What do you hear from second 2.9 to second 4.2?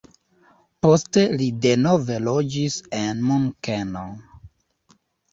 en Munkeno.